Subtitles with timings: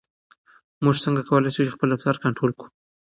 [0.83, 2.69] موږ څنګه کولای شو خپل رفتار کنټرول کړو؟